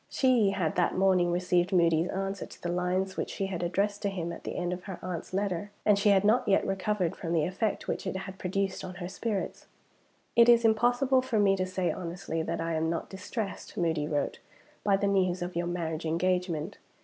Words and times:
She 0.09 0.49
had 0.49 0.77
that 0.77 0.97
morning 0.97 1.31
received 1.31 1.71
Moody's 1.71 2.07
answer 2.09 2.47
to 2.47 2.59
the 2.63 2.71
lines 2.71 3.17
which 3.17 3.29
she 3.29 3.45
had 3.45 3.61
addressed 3.61 4.01
to 4.01 4.09
him 4.09 4.33
at 4.33 4.43
the 4.45 4.55
end 4.55 4.73
of 4.73 4.85
her 4.85 4.97
aunt's 5.03 5.31
letter; 5.31 5.69
and 5.85 5.99
she 5.99 6.09
had 6.09 6.23
not 6.25 6.47
yet 6.47 6.65
recovered 6.65 7.15
from 7.15 7.33
the 7.33 7.45
effect 7.45 7.87
which 7.87 8.07
it 8.07 8.15
had 8.17 8.39
produced 8.39 8.83
on 8.83 8.95
her 8.95 9.07
spirits. 9.07 9.67
"It 10.35 10.49
is 10.49 10.65
impossible 10.65 11.21
for 11.21 11.37
me 11.37 11.55
to 11.55 11.67
say 11.67 11.91
honestly 11.91 12.41
that 12.41 12.59
I 12.59 12.73
am 12.73 12.89
not 12.89 13.11
distressed 13.11 13.77
(Moody 13.77 14.07
wrote) 14.07 14.39
by 14.83 14.97
the 14.97 15.05
news 15.05 15.43
of 15.43 15.55
your 15.55 15.67
marriage 15.67 16.07
engagement. 16.07 16.79